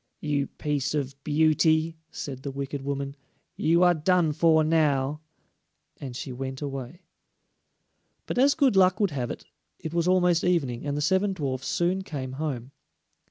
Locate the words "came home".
12.01-12.71